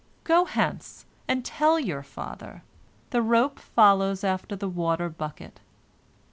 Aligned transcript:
Go 0.23 0.45
hence, 0.45 1.05
and 1.27 1.45
tell 1.45 1.79
your 1.79 2.01
father, 2.01 2.63
'The 3.11 3.21
rope 3.21 3.59
follows 3.59 4.23
after 4.23 4.55
the 4.55 4.67
water 4.67 5.09
bucket.' 5.09 5.59